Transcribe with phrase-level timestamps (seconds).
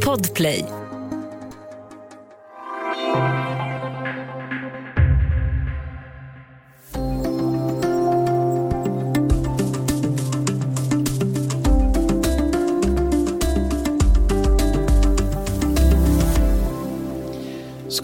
[0.00, 0.85] Podplay.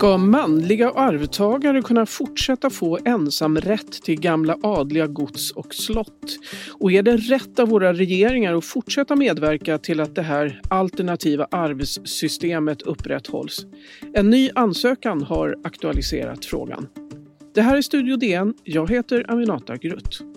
[0.03, 6.39] Ska manliga arvtagare kunna fortsätta få ensamrätt till gamla adliga gods och slott?
[6.81, 11.47] Och är det rätt av våra regeringar att fortsätta medverka till att det här alternativa
[11.51, 13.67] arvssystemet upprätthålls?
[14.15, 16.87] En ny ansökan har aktualiserat frågan.
[17.55, 18.55] Det här är Studio DN.
[18.65, 20.32] Jag heter Aminata Grutt.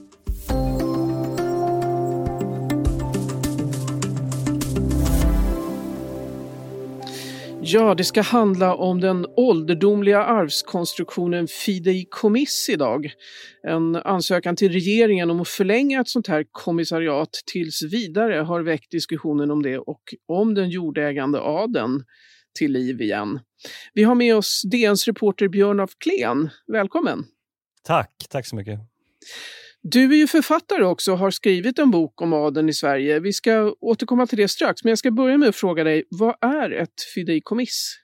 [7.67, 13.11] Ja, det ska handla om den ålderdomliga arvskonstruktionen fideikommiss idag.
[13.67, 18.91] En ansökan till regeringen om att förlänga ett sånt här kommissariat tills vidare har väckt
[18.91, 22.03] diskussionen om det och om den jordägande adeln
[22.59, 23.39] till liv igen.
[23.93, 26.49] Vi har med oss DNs reporter Björn af Klen.
[26.67, 27.25] Välkommen!
[27.83, 28.79] Tack, tack så mycket.
[29.87, 33.19] Du är ju författare också och har skrivit en bok om adeln i Sverige.
[33.19, 36.35] Vi ska återkomma till det strax, men jag ska börja med att fråga dig, vad
[36.41, 37.95] är ett fideikommiss?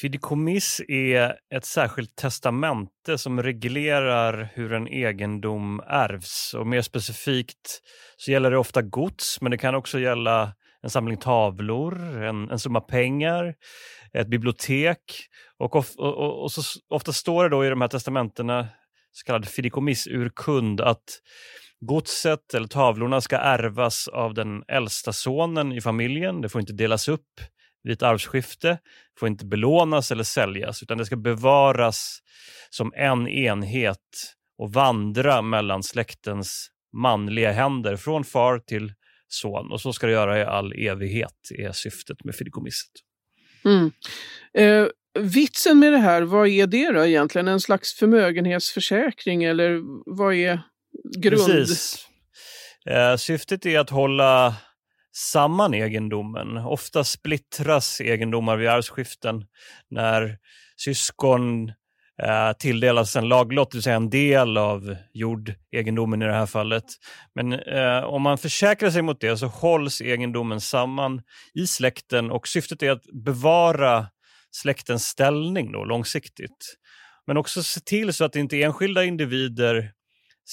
[0.00, 6.54] Fideikommiss är ett särskilt testamente som reglerar hur en egendom ärvs.
[6.54, 7.80] Och mer specifikt
[8.16, 12.58] så gäller det ofta gods, men det kan också gälla en samling tavlor, en, en
[12.58, 13.54] summa pengar,
[14.12, 14.98] ett bibliotek.
[15.58, 18.68] Och, of, och, och, och så, ofta står det då i de här testamentena
[19.12, 21.20] så kallad fideikommissurkund att
[21.80, 26.40] godset eller tavlorna ska ärvas av den äldsta sonen i familjen.
[26.40, 27.40] Det får inte delas upp
[27.82, 28.78] vid ett arvsskifte,
[29.18, 32.18] får inte belånas eller säljas utan det ska bevaras
[32.70, 38.92] som en enhet och vandra mellan släktens manliga händer från far till
[39.28, 39.72] son.
[39.72, 42.90] Och så ska det göra i all evighet, är syftet med fideikommisset.
[43.64, 43.92] Mm.
[44.54, 44.88] Eh,
[45.18, 47.48] Vitsen med det här, vad är det då egentligen?
[47.48, 49.80] En slags förmögenhetsförsäkring eller
[50.16, 50.62] vad är
[51.18, 51.46] grund?
[51.46, 52.06] Precis.
[52.86, 54.54] Eh, syftet är att hålla
[55.16, 56.56] samman egendomen.
[56.56, 59.44] Ofta splittras egendomar vid arvsskiften
[59.90, 60.38] när
[60.76, 61.68] syskon
[62.22, 66.84] eh, tilldelas en laglott, det vill säga en del av jordegendomen i det här fallet.
[67.34, 71.22] Men eh, om man försäkrar sig mot det så hålls egendomen samman
[71.54, 74.06] i släkten och syftet är att bevara
[74.50, 76.76] släktens ställning då, långsiktigt.
[77.26, 79.92] Men också se till så att inte enskilda individer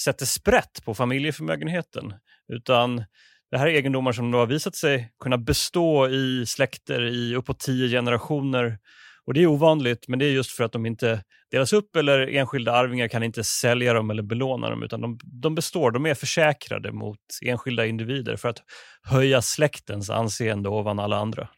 [0.04, 2.14] sätter sprätt på familjeförmögenheten.
[2.52, 3.04] Utan
[3.50, 7.88] det här är egendomar som har visat sig kunna bestå i släkter i uppåt tio
[7.88, 8.78] generationer.
[9.26, 12.26] Och det är ovanligt, men det är just för att de inte delas upp eller
[12.26, 16.14] enskilda arvingar kan inte sälja dem eller belåna dem, utan de, de består, de är
[16.14, 18.62] försäkrade mot enskilda individer för att
[19.02, 21.48] höja släktens anseende ovan alla andra.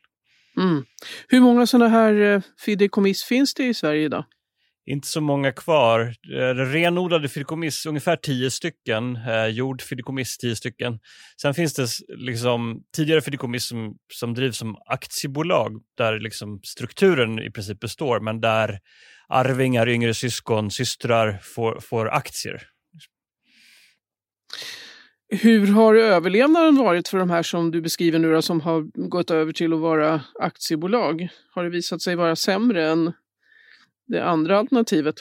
[0.57, 0.85] Mm.
[1.29, 4.25] Hur många sådana här eh, fideikommiss finns det i Sverige idag?
[4.87, 6.15] Inte så många kvar.
[6.35, 9.17] Eh, renodlade fideikommiss, ungefär tio stycken.
[9.17, 10.99] Eh, jordfideikommiss, tio stycken.
[11.43, 17.51] Sen finns det liksom tidigare fideikommiss som, som drivs som aktiebolag där liksom strukturen i
[17.51, 18.79] princip består, men där
[19.29, 22.63] arvingar, yngre syskon, systrar får, får aktier.
[25.31, 29.31] Hur har överlevnaden varit för de här som du beskriver nu då, som har gått
[29.31, 31.29] över till att vara aktiebolag?
[31.51, 33.13] Har det visat sig vara sämre än
[34.07, 35.15] det andra alternativet?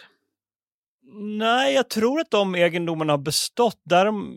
[1.37, 3.81] Nej, jag tror att de egendomarna har bestått.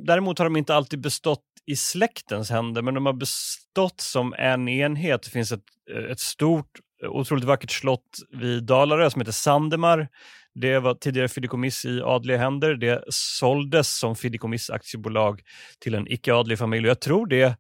[0.07, 4.69] Däremot har de inte alltid bestått i släktens händer, men de har bestått som en
[4.69, 5.23] enhet.
[5.23, 5.65] Det finns ett,
[6.11, 6.71] ett stort,
[7.09, 10.09] otroligt vackert slott vid Dalarö som heter Sandemar
[10.55, 12.75] det var tidigare fideikommiss i adliga händer.
[12.75, 15.41] Det såldes som fideikommissaktiebolag
[15.81, 16.89] till en icke-adlig familj.
[16.89, 17.57] Jag tror det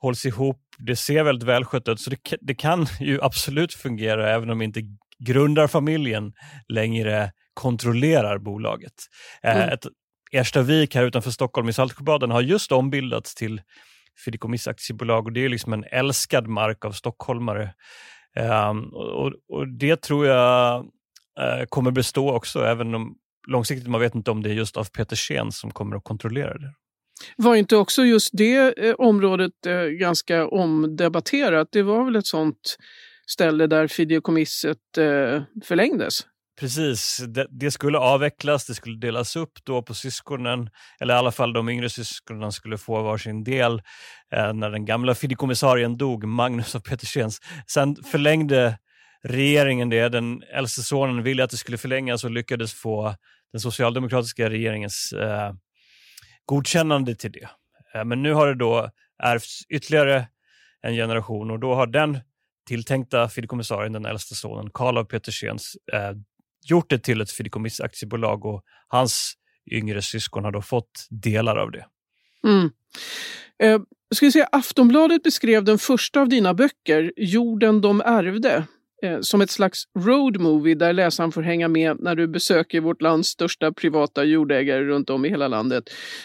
[0.00, 0.60] hålls ihop.
[0.78, 4.80] Det ser väldigt välskött ut, så det, det kan ju absolut fungera även om inte
[5.18, 6.32] grundarfamiljen
[6.68, 8.94] längre kontrollerar bolaget.
[9.42, 9.68] Eh, mm.
[9.68, 9.86] Ett
[10.32, 13.62] Erstavik här utanför Stockholm i Saltsjöbaden har just ombildats till
[14.24, 17.74] fideikommissaktiebolag och det är liksom en älskad mark av stockholmare.
[18.70, 20.84] Um, och, och, det tror jag
[21.68, 23.14] kommer bestå också, även om
[23.46, 26.72] långsiktigt man vet inte om det är just av Petersen som kommer att kontrollera det.
[27.36, 31.68] Var inte också just det eh, området eh, ganska omdebatterat?
[31.72, 32.76] Det var väl ett sånt
[33.26, 36.20] ställe där fideikommisset eh, förlängdes?
[36.60, 40.70] Precis, det, det, skulle avvecklas, det skulle delas upp då på syskonen,
[41.00, 43.82] eller i alla fall de yngre syskonen skulle få varsin del
[44.34, 47.40] eh, när den gamla fideikommissarien dog, Magnus av Petersens.
[47.66, 48.78] Sen förlängde
[49.24, 50.08] regeringen det.
[50.08, 53.14] Den äldste sonen ville att det skulle förlängas och lyckades få
[53.52, 55.52] den socialdemokratiska regeringens eh,
[56.44, 57.48] godkännande till det.
[57.94, 58.90] Eh, men nu har det då
[59.22, 60.26] ärvts ytterligare
[60.82, 62.18] en generation och då har den
[62.66, 66.12] tilltänkta fideikommissarien, den äldste sonen, Karl av Petersens, eh,
[66.64, 69.34] gjort det till ett fideikommissaktiebolag och hans
[69.70, 71.86] yngre syskon har då fått delar av det.
[72.46, 72.70] Mm.
[73.62, 73.80] Eh,
[74.14, 78.66] ska säga, Aftonbladet beskrev den första av dina böcker, Jorden de ärvde,
[79.04, 83.02] Eh, som ett slags road movie där läsaren får hänga med när du besöker vårt
[83.02, 85.84] lands största privata jordägare runt om i hela landet.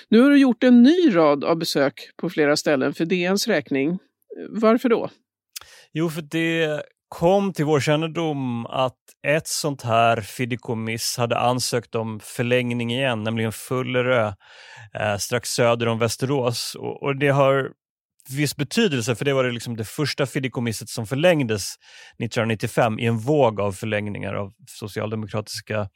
[0.09, 3.99] Nu har du gjort en ny rad av besök på flera ställen för DNs räkning.
[4.49, 5.09] Varför då?
[5.93, 8.97] Jo, för det kom till vår kännedom att
[9.27, 14.33] ett sånt här fideikommiss hade ansökt om förlängning igen, nämligen Fullerö,
[14.93, 16.75] eh, strax söder om Västerås.
[16.79, 17.71] Och, och, det har
[18.31, 21.75] viss betydelse, för det var det, liksom det första fideikommisset som förlängdes
[22.17, 25.89] 1995 i en våg av förlängningar av socialdemokratiska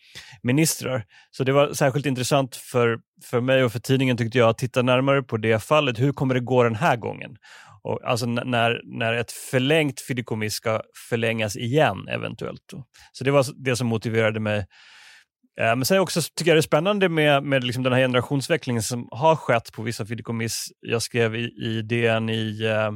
[0.44, 1.06] ministrar.
[1.31, 4.81] Så det var särskilt intressant för, för mig och för tidningen tyckte jag att titta
[4.81, 6.00] närmare på det fallet.
[6.00, 7.38] Hur kommer det gå den här gången?
[7.83, 12.74] Och, alltså när, när ett förlängt fideikommiss ska förlängas igen eventuellt.
[13.12, 14.65] Så det var det som motiverade mig.
[15.62, 18.84] Eh, men sen också tycker jag det är spännande med, med liksom den här generationsväxlingen
[18.84, 20.68] som har skett på vissa fideikommiss.
[20.80, 22.92] Jag skrev i, i DN i, eh,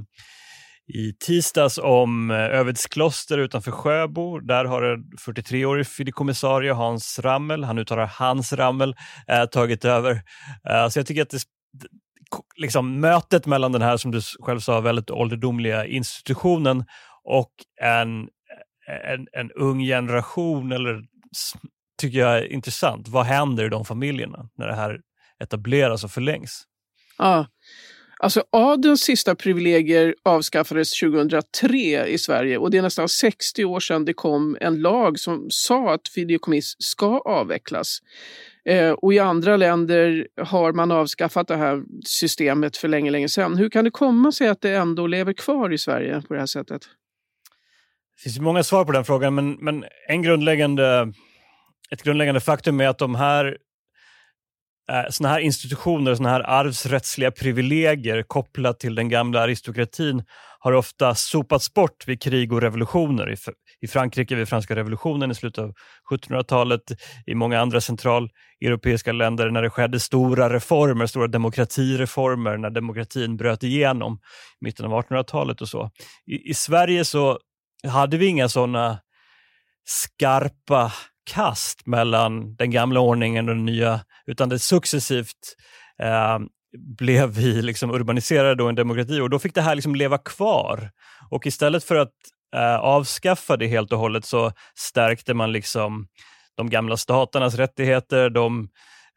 [0.88, 4.40] i tisdags om eh, Övids kloster utanför Sjöbo.
[4.40, 8.96] Där har en 43-årig fideikommissarie, Hans Rammel, han uttalar Hans Rammel,
[9.28, 10.22] eh, tagit över.
[10.70, 11.42] Eh, så jag tycker att det,
[12.58, 16.86] liksom, mötet mellan den här, som du själv sa, väldigt ålderdomliga institutionen
[17.24, 17.52] och
[17.82, 18.22] en,
[18.90, 21.02] eh, en, en ung generation, eller,
[21.98, 23.08] tycker jag är intressant.
[23.08, 25.00] Vad händer i de familjerna när det här
[25.40, 26.64] etableras och förlängs?
[27.18, 27.48] Ja.
[28.20, 34.06] Alltså adelns sista privilegier avskaffades 2003 i Sverige och det är nästan 60 år sedan
[34.06, 38.00] det kom en lag som sa att fideikommiss ska avvecklas.
[38.66, 43.58] Eh, och i andra länder har man avskaffat det här systemet för länge, länge sedan.
[43.58, 46.48] Hur kan det komma sig att det ändå lever kvar i Sverige på det här
[46.48, 46.82] sättet?
[48.16, 51.14] Det finns många svar på den frågan, men, men en grundläggande,
[51.92, 53.58] ett grundläggande faktum är att de här
[54.92, 60.24] eh, såna här institutioner, såna här arvsrättsliga privilegier kopplat till den gamla aristokratin
[60.60, 63.32] har ofta sopats bort vid krig och revolutioner.
[63.32, 63.38] I,
[63.82, 65.74] i Frankrike vid franska revolutionen i slutet av
[66.12, 66.82] 1700-talet,
[67.26, 73.64] i många andra centraleuropeiska länder när det skedde stora reformer, stora demokratireformer, när demokratin bröt
[73.64, 74.20] igenom
[74.62, 75.92] i mitten av 1800-talet och så.
[76.26, 77.40] I, I Sverige så
[77.88, 79.00] hade vi inga sådana
[79.86, 80.92] skarpa
[81.34, 85.56] kast mellan den gamla ordningen och den nya, utan det successivt
[86.04, 86.40] eh,
[86.98, 90.92] blev vi liksom urbaniserade då en demokrati och då fick det här liksom leva kvar.
[91.30, 92.14] Och istället för att
[92.56, 96.08] eh, avskaffa det helt och hållet så stärkte man liksom
[96.58, 98.70] de gamla staternas rättigheter, de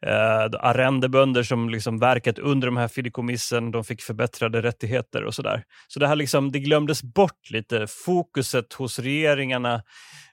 [0.05, 5.63] eh, arrendebönder som liksom verkat under de här fideikommissen, de fick förbättrade rättigheter och sådär.
[5.87, 7.87] Så det här liksom, det glömdes bort lite.
[8.05, 9.83] Fokuset hos regeringarna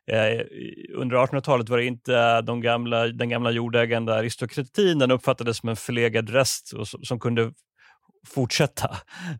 [0.08, 0.44] Eh,
[0.94, 5.68] under 1800-talet var det inte eh, de gamla, den gamla jordägande aristokratin, den uppfattades som
[5.68, 7.52] en förlegad rest och, som kunde
[8.26, 8.90] fortsätta.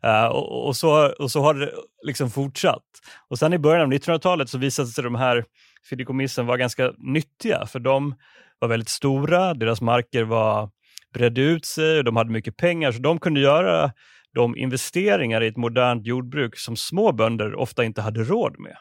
[0.04, 1.72] Uh, och, och, så, och så har det
[2.06, 2.84] liksom fortsatt.
[3.28, 5.44] Och sen i början av 1900-talet så visade sig de här
[5.90, 8.14] fideikommissen vara ganska nyttiga, för de
[8.58, 10.70] var väldigt stora, deras marker var
[11.14, 13.92] bredde ut sig och de hade mycket pengar, så de kunde göra
[14.34, 18.76] de investeringar i ett modernt jordbruk som små bönder ofta inte hade råd med.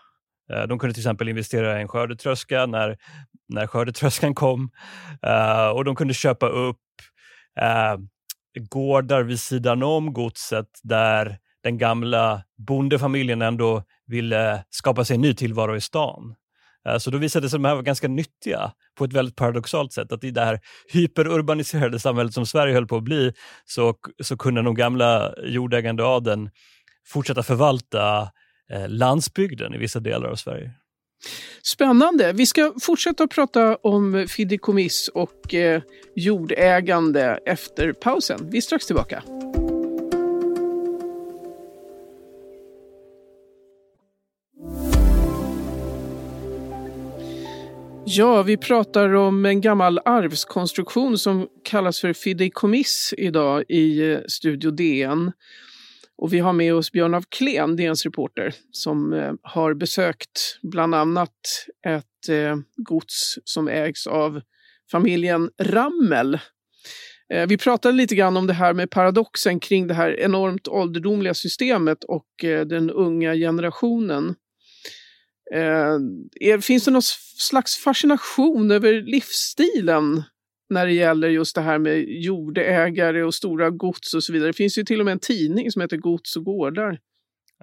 [0.54, 2.98] Eh, de kunde till exempel investera i en skördetröska när,
[3.50, 4.70] när skördetröskan kom
[5.26, 6.82] eh, och de kunde köpa upp
[7.60, 7.98] eh,
[8.70, 15.34] gårdar vid sidan om godset där den gamla bondefamiljen ändå ville skapa sig en ny
[15.34, 16.36] tillvaro i stan.
[17.00, 19.94] Så då visade det sig att de här var ganska nyttiga på ett väldigt paradoxalt
[19.94, 20.12] sätt.
[20.12, 20.60] Att i det här
[20.94, 23.34] hyperurbaniserade samhället som Sverige höll på att bli
[23.66, 26.50] så, så kunde de gamla jordägande adeln
[27.08, 28.30] fortsätta förvalta
[28.72, 30.72] Eh, landsbygden i vissa delar av Sverige.
[31.64, 32.34] Spännande.
[32.34, 35.82] Vi ska fortsätta prata om fideikommiss och eh,
[36.16, 38.50] jordägande efter pausen.
[38.50, 39.24] Vi är strax tillbaka.
[48.10, 54.72] Ja, vi pratar om en gammal arvskonstruktion som kallas för fideikommiss idag i eh, Studio
[54.72, 55.32] DN.
[56.18, 60.96] Och vi har med oss Björn af Klen, DNs reporter, som eh, har besökt bland
[60.96, 64.42] annat ett eh, gods som ägs av
[64.92, 66.40] familjen Rammel.
[67.34, 71.34] Eh, vi pratade lite grann om det här med paradoxen kring det här enormt ålderdomliga
[71.34, 74.36] systemet och eh, den unga generationen.
[75.54, 75.98] Eh,
[76.40, 77.02] är, finns det någon
[77.38, 80.24] slags fascination över livsstilen
[80.70, 84.50] när det gäller just det här med jordägare och stora gods och så vidare.
[84.50, 86.98] Det finns ju till och med en tidning som heter Gods och gårdar.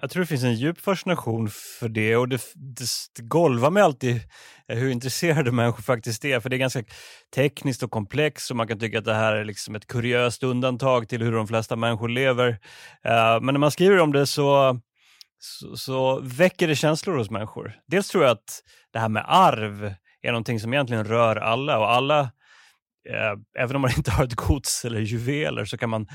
[0.01, 2.85] Jag tror det finns en djup fascination för det och det, det,
[3.15, 4.21] det golvar mig alltid
[4.67, 6.39] hur intresserade människor faktiskt är.
[6.39, 6.83] För det är ganska
[7.35, 11.09] tekniskt och komplext och man kan tycka att det här är liksom ett kuriöst undantag
[11.09, 12.49] till hur de flesta människor lever.
[12.49, 14.79] Uh, men när man skriver om det så,
[15.39, 17.75] så, så, väcker det känslor hos människor.
[17.87, 21.91] Dels tror jag att det här med arv är någonting som egentligen rör alla och
[21.91, 22.31] alla
[23.09, 26.07] Eh, även om man inte har ett gods eller juveler så kan man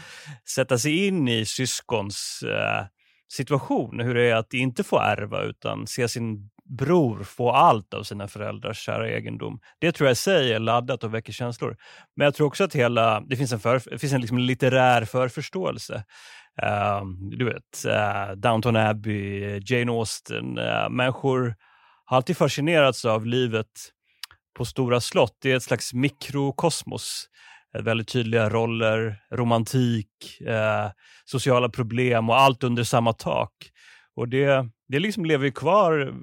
[0.49, 2.87] sätta sig in i syskons eh,
[3.33, 8.03] situation, hur det är att inte få ärva utan se sin bror få allt av
[8.03, 9.61] sina föräldrars kära egendom.
[9.79, 11.77] Det tror jag i sig är laddat och väcker känslor.
[12.17, 15.05] Men jag tror också att hela, det finns en, för, det finns en liksom litterär
[15.05, 15.95] förförståelse.
[16.63, 17.05] Uh,
[17.39, 20.59] du vet, uh, Downton Abbey, Jane Austen.
[20.59, 21.55] Uh, människor
[22.05, 23.67] har alltid fascinerats av livet
[24.55, 25.37] på stora slott.
[25.43, 27.27] Det är ett slags mikrokosmos
[27.75, 30.91] eh, väldigt tydliga roller, romantik, eh,
[31.25, 33.53] sociala problem och allt under samma tak.
[34.17, 36.15] Och det, det liksom lever ju kvar.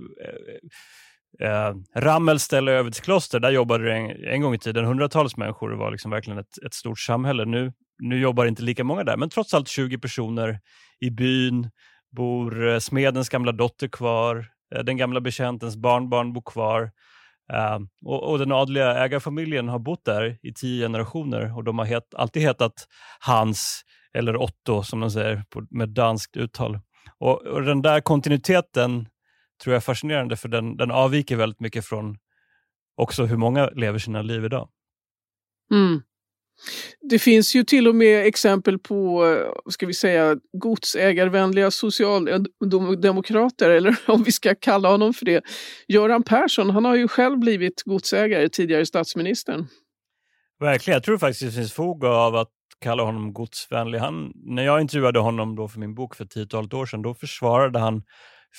[1.42, 5.38] Eh, eh, Rammel över till kloster, där jobbade det en, en gång i tiden hundratals
[5.38, 5.70] människor.
[5.70, 7.46] Det var liksom verkligen ett, ett stort samhälle.
[7.46, 10.60] Nu, nu jobbar inte lika många där, men trots allt 20 personer
[11.00, 11.70] i byn.
[12.16, 16.92] Bor eh, smedens gamla dotter kvar, eh, den gamla betjäntens barnbarn bor kvar.
[17.54, 21.86] Uh, och, och, den adliga ägarfamiljen har bott där i tio generationer och de har
[21.86, 22.88] het, alltid hetat
[23.20, 26.80] Hans eller Otto som de säger på, med danskt uttal.
[27.18, 29.08] Och, och, den där kontinuiteten
[29.64, 32.18] tror jag är fascinerande för den, den avviker väldigt mycket från
[32.98, 34.70] också hur många lever sina liv idag.
[35.72, 36.02] Mm.
[37.10, 43.76] Det finns ju till och med exempel på, eh, ska vi säga, godsägarvänliga socialdemokrater, eh,
[43.78, 45.44] eller om vi ska kalla honom för det.
[45.88, 49.68] Göran Persson, han har ju själv blivit godsägare, tidigare statsministern.
[50.60, 54.00] Verkligen, jag tror faktiskt det finns fog av att kalla honom godsvänlig.
[54.00, 57.80] Han, när jag intervjuade honom då för min bok för tiotalet år sedan, då försvarade
[57.80, 58.04] han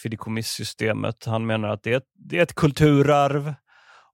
[0.02, 1.24] fideikommissystemet.
[1.24, 3.54] Han menar att det är, ett, det är ett kulturarv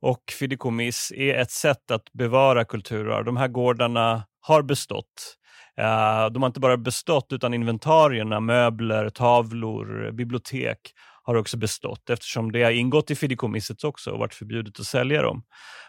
[0.04, 3.24] och fideikommiss är ett sätt att bevara kulturarv.
[3.24, 5.36] De här gårdarna har bestått.
[5.78, 10.78] Eh, de har inte bara bestått utan inventarierna, möbler, tavlor, bibliotek
[11.22, 15.22] har också bestått eftersom det har ingått i fideikommisset också och varit förbjudet att sälja
[15.22, 15.42] dem.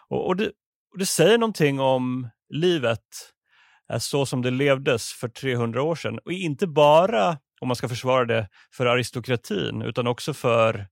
[0.10, 0.51] Och, och, det,
[0.91, 3.05] och det, säger någonting om livet
[3.91, 6.19] eh, så som det levdes för 300 år sedan.
[6.25, 10.88] Och inte bara, om man ska försvara det, för aristokratin utan också för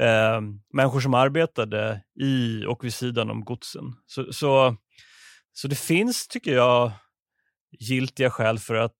[0.00, 0.40] eh,
[0.72, 3.84] människor som arbetade i och vid sidan om godsen.
[4.06, 4.76] Så, så,
[5.52, 6.92] så det finns, tycker jag,
[7.78, 8.98] giltiga skäl för att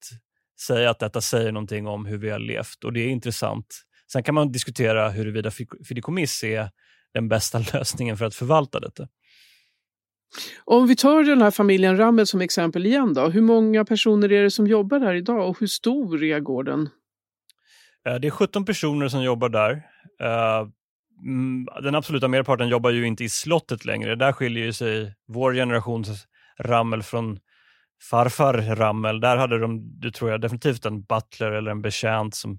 [0.66, 3.66] säga att detta säger någonting om hur vi har levt och det är intressant.
[4.12, 5.50] Sen kan man diskutera huruvida
[5.88, 6.70] fideikommiss är
[7.14, 9.08] den bästa lösningen för att förvalta detta.
[10.64, 13.28] Om vi tar den här familjen Rammel som exempel igen då.
[13.28, 16.88] Hur många personer är det som jobbar där idag och hur stor är gården?
[18.08, 19.82] Eh, det är 17 personer som jobbar där.
[21.22, 24.14] Mm, den absoluta merparten jobbar ju inte i slottet längre.
[24.14, 26.26] Där skiljer sig vår generations
[26.58, 27.38] Rammel från
[28.10, 29.20] farfar Rammel.
[29.20, 32.58] Där hade de, det tror jag, definitivt en butler eller en betjänt som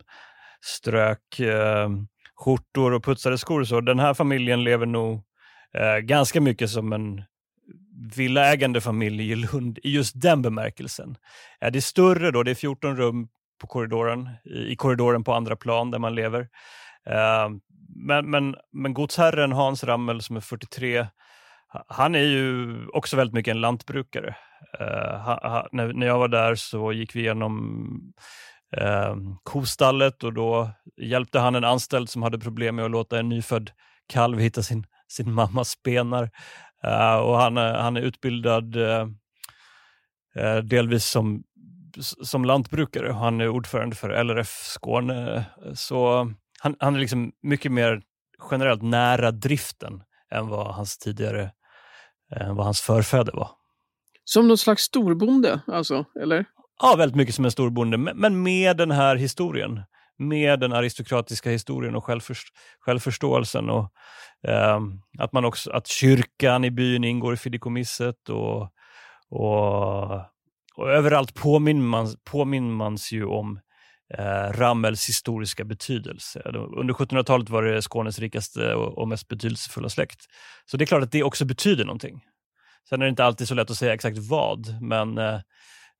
[0.62, 1.90] strök eh,
[2.36, 3.64] skjortor och putsade skor.
[3.64, 5.22] Så den här familjen lever nog
[5.74, 7.24] eh, ganska mycket som en
[8.16, 11.16] villaägande familj i Lund i just den bemärkelsen.
[11.62, 13.28] Eh, det är större då, det är 14 rum
[13.62, 16.48] på korridoren, i, i korridoren på andra plan där man lever.
[17.10, 17.50] Eh,
[17.96, 21.08] men, men, men godsherren Hans Rammel som är 43,
[21.88, 24.36] han är ju också väldigt mycket en lantbrukare.
[24.82, 28.14] Uh, ha, ha, när, när jag var där så gick vi igenom
[28.82, 30.72] uh, kostallet och då
[31.02, 33.72] hjälpte han en anställd som hade problem med att låta en nyfödd
[34.08, 36.24] kalv hitta sin, sin mammas benar.
[36.86, 39.08] Uh, eh, och han, han är utbildad uh,
[40.64, 41.44] delvis som,
[42.24, 43.12] som lantbrukare.
[43.12, 45.46] Han är ordförande för LRF Skåne.
[45.74, 46.32] Så
[46.64, 48.02] han, han är liksom mycket mer
[48.52, 51.52] generellt nära driften än vad hans tidigare,
[52.36, 53.50] än vad hans förfäder var.
[54.26, 56.46] Som någon slags storbonde alltså, eller?
[56.82, 59.82] Ja, väldigt mycket som en storbonde, men med den här historien.
[60.18, 62.48] Med den aristokratiska historien och självförst
[62.80, 63.70] självförståelsen.
[63.70, 63.92] Och,
[64.48, 64.80] eh,
[65.20, 68.30] att, man också, att kyrkan i byn ingår i fideikommisset.
[68.30, 68.62] Och,
[69.30, 70.14] och,
[70.76, 73.60] och överallt påminner man, påminner man ju om
[74.18, 76.42] eh, Rammels historiska betydelse.
[76.80, 80.26] Under 1700-talet var det Skånes rikaste och, mest betydelsefulla släkt.
[80.66, 82.22] Så det är klart att det också betyder någonting.
[82.90, 85.36] Sen är det inte alltid så lätt att säga exakt vad, men, eh,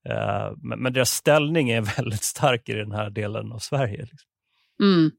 [0.10, 3.98] eh men, men, deras ställning är väldigt stark i den här delen av Sverige.
[4.02, 4.30] Liksom.
[4.82, 5.12] Mm.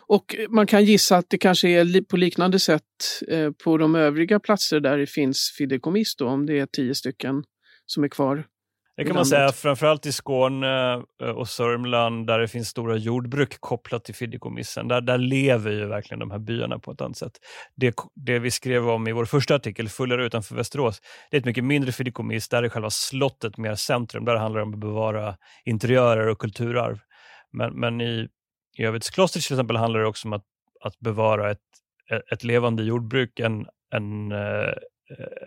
[0.00, 2.82] Och man kan gissa att det kanske är på liknande sätt
[3.28, 7.44] eh, på de övriga platser där det finns fideikommiss, då, om det är tio stycken
[7.86, 8.44] som är kvar.
[9.00, 13.60] Det kan man säga, framförallt i Skåne eh, och Sörmland där det finns stora jordbruk
[13.60, 14.88] kopplat till fideikommissen.
[14.88, 17.32] Där, där lever ju verkligen de här byarna på ett annat sätt.
[17.74, 21.44] Det, det vi skrev om i vår första artikel, Fullare utanför Västerås, det är ett
[21.44, 22.48] mycket mindre fideikommiss.
[22.48, 24.24] Där är själva slottet mer centrum.
[24.24, 26.98] Där handlar det om att bevara interiörer och kulturarv.
[27.52, 28.28] Men, men i,
[28.78, 30.44] i Övedskloster till exempel handlar det också om att,
[30.80, 31.58] att bevara ett,
[32.32, 34.72] ett levande jordbruk, en, en, eh,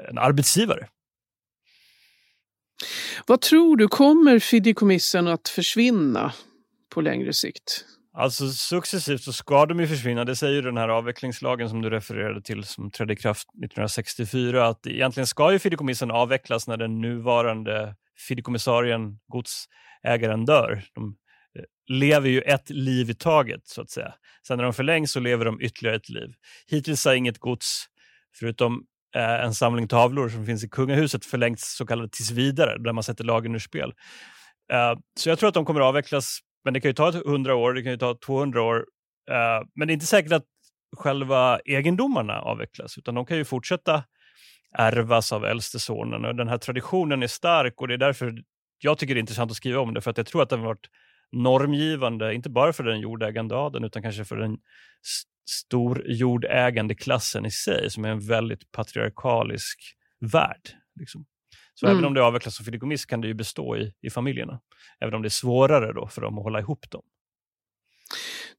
[0.10, 0.88] en arbetsgivare
[3.28, 6.34] vad tror du, kommer fideikommissen att försvinna
[6.94, 7.86] på längre sikt?
[8.16, 10.26] Alltså successivt så ska de ju försvinna.
[10.26, 14.88] Det säger den här avvecklingslagen som du refererade till som trädde i kraft 1964 att
[14.88, 17.96] egentligen ska ju fideikommissen avvecklas när den nuvarande
[18.28, 20.84] fideikommissarien, godsägaren, dör.
[20.94, 21.16] De
[21.60, 24.14] eh, lever ju ett liv i taget så att säga.
[24.48, 26.34] Sen när de förlängs så lever de ytterligare ett liv.
[26.68, 27.86] Hittills har inget gods,
[28.40, 32.94] förutom Eh, en samling tavlor som finns i kungahuset förlängts så kallade tills vidare, där
[32.94, 33.94] man sätter lagen ur spel.
[34.72, 37.56] Eh, så jag tror att de kommer att avvecklas, men det kan ju ta 100
[37.56, 38.86] år, det kan ju ta 200 år.
[39.32, 40.46] Eh, men det är inte säkert att
[40.98, 44.04] själva egendomarna avvecklas, utan de kan ju fortsätta
[44.78, 46.26] ärvas av äldste sonen.
[46.26, 48.34] Och den här traditionen är stark och det är därför
[48.80, 50.60] jag tycker det är intressant att skriva om det, för att jag tror att den
[50.60, 50.90] har varit
[51.32, 54.58] normgivande, inte bara för den jordägande adeln, utan kanske för den
[55.50, 59.80] stor jordägande klassen i sig som är en väldigt patriarkalisk
[60.32, 60.70] värld.
[61.00, 61.26] Liksom.
[61.74, 61.98] Så mm.
[61.98, 64.60] även om det avvecklas som fideikommiss kan det ju bestå i, i familjerna.
[65.00, 67.02] Även om det är svårare då för dem att hålla ihop dem.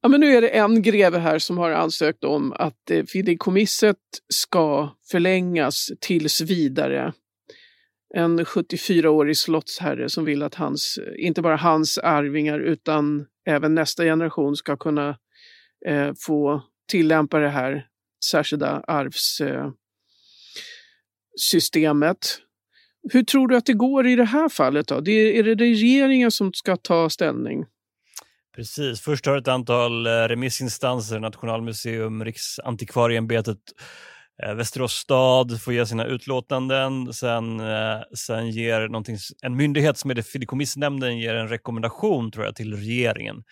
[0.01, 3.97] Ja, men nu är det en greve här som har ansökt om att eh, fideikommisset
[4.33, 7.13] ska förlängas tills vidare.
[8.15, 14.55] En 74-årig slottsherre som vill att hans, inte bara hans arvingar utan även nästa generation
[14.55, 15.17] ska kunna
[15.87, 17.87] eh, få tillämpa det här
[18.31, 19.77] särskilda arvssystemet.
[23.13, 24.87] Hur tror du att det går i det här fallet?
[24.87, 24.99] Då?
[24.99, 27.65] Det är, det regeringen som ska ta ställning?
[28.55, 29.01] Precis.
[29.01, 33.57] Först har ett antal eh, remissinstanser, Nationalmuseum, Riksantikvarieämbetet,
[34.43, 37.13] eh, Västerås stad får ge sina utlåtanden.
[37.13, 38.89] Sen, eh, sen ger
[39.41, 43.43] en myndighet som heter Fideikommissnämnden ger en rekommendation tror jag, till regeringen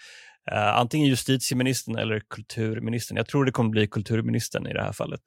[0.51, 3.17] Uh, antingen justitieministern eller kulturministern.
[3.17, 5.21] Jag tror det kommer bli kulturministern i det här fallet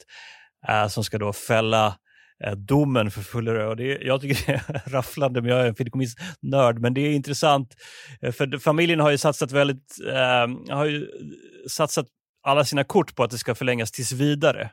[0.70, 1.96] uh, som ska då fälla
[2.46, 3.66] uh, domen för Fullerö.
[3.66, 6.78] Och det, jag tycker det är rafflande, men jag är en fideikommissnörd.
[6.78, 7.74] Men det är intressant,
[8.20, 9.96] för familjen har ju satsat väldigt,
[10.68, 11.06] har ju
[11.68, 12.06] satsat
[12.42, 14.70] alla sina kort på att det ska förlängas tills vidare.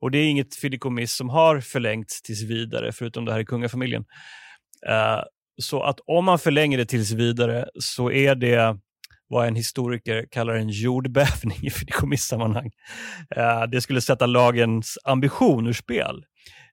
[0.00, 4.04] Och det är inget fideikommiss som har förlängts tills vidare, förutom det här i kungafamiljen.
[5.62, 8.78] så att om man förlänger det tills vidare så är det
[9.28, 12.70] vad en historiker kallar en jordbävning i fideikommissammanhang.
[13.36, 16.24] Eh, det skulle sätta lagens ambition ur spel.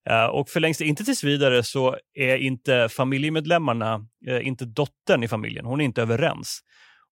[0.10, 5.28] Eh, och förlängs det inte tills vidare så är inte familjemedlemmarna, eh, inte dottern i
[5.28, 6.60] familjen, hon är inte överens.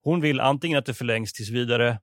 [0.04, 1.99] Hon vill antingen att det förlängs tills vidare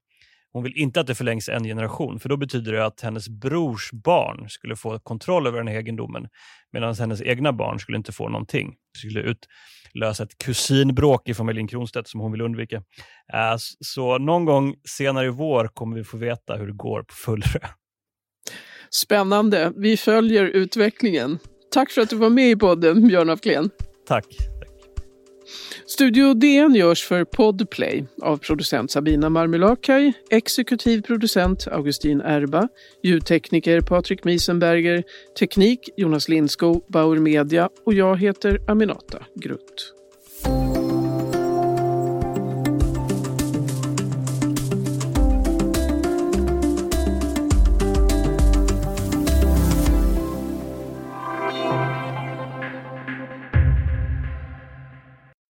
[0.56, 3.90] hon vill inte att det förlängs en generation, för då betyder det att hennes brors
[3.92, 6.28] barn skulle få kontroll över den här egendomen,
[6.72, 8.74] medan hennes egna barn skulle inte få någonting.
[8.92, 12.76] Det skulle utlösa ett kusinbråk i familjen Kronstedt som hon vill undvika.
[13.32, 17.14] Äh, så någon gång senare i vår kommer vi få veta hur det går på
[17.14, 17.60] Fullrö.
[18.90, 19.72] Spännande.
[19.76, 21.38] Vi följer utvecklingen.
[21.70, 23.70] Tack för att du var med i podden, Björn af Kleen.
[24.06, 24.55] Tack.
[25.86, 32.68] Studio DN görs för Podplay av producent Sabina Marmelakai, exekutiv producent Augustin Erba,
[33.02, 35.04] ljudtekniker Patrik Miesenberger,
[35.38, 39.95] teknik Jonas Lindskog, Bauer Media och jag heter Aminata Grutt.